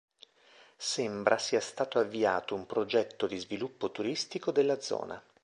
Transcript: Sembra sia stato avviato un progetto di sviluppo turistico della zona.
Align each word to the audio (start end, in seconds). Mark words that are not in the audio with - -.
Sembra 0.77 1.37
sia 1.37 1.59
stato 1.59 1.99
avviato 1.99 2.55
un 2.55 2.65
progetto 2.65 3.27
di 3.27 3.37
sviluppo 3.37 3.91
turistico 3.91 4.49
della 4.49 4.81
zona. 4.81 5.23